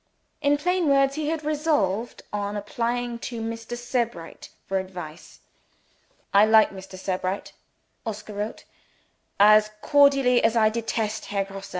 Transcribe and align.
In 0.41 0.57
plain 0.57 0.87
words, 0.89 1.13
he 1.13 1.29
had 1.29 1.45
resolved 1.45 2.23
on 2.33 2.57
applying 2.57 3.19
to 3.19 3.39
Mr. 3.39 3.77
Sebright 3.77 4.49
for 4.65 4.79
advice. 4.79 5.41
"I 6.33 6.43
like 6.43 6.71
Mr. 6.71 6.97
Sebright" 6.97 7.51
(Oscar 8.03 8.33
wrote) 8.33 8.63
"as 9.39 9.69
cordially 9.83 10.43
as 10.43 10.55
I 10.55 10.69
detest 10.69 11.25
Herr 11.25 11.45
Grosse. 11.45 11.69